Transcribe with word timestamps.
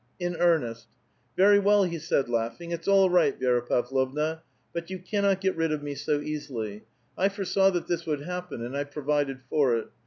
''In 0.27 0.35
earnest." 0.37 0.87
*'Very 1.37 1.59
well," 1.59 1.83
he 1.83 1.99
said 1.99 2.27
laughing. 2.27 2.71
"It's 2.71 2.87
all 2.87 3.11
right, 3.11 3.39
Vi^ra 3.39 3.67
Pavlovna, 3.69 4.41
but 4.73 4.89
you 4.89 4.97
cannot 4.97 5.41
get 5.41 5.55
rid 5.55 5.71
of 5.71 5.83
me 5.83 5.93
so 5.93 6.21
easily; 6.21 6.85
I 7.15 7.29
foresaw 7.29 7.69
that 7.69 7.85
this 7.85 8.07
would 8.07 8.21
hapi)eu 8.21 8.65
and 8.65 8.75
I 8.75 8.83
provided 8.83 9.41
for 9.47 9.77
it. 9.77 9.89